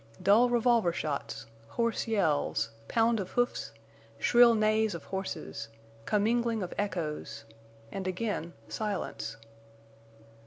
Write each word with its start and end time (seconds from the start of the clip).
Dull 0.19 0.49
revolver 0.49 0.91
shots—hoarse 0.91 2.07
yells—pound 2.07 3.19
of 3.19 3.29
hoofs—shrill 3.33 4.55
neighs 4.55 4.95
of 4.95 5.03
horses—commingling 5.03 6.63
of 6.63 6.73
echoes—and 6.75 8.07
again 8.07 8.53
silence! 8.67 9.37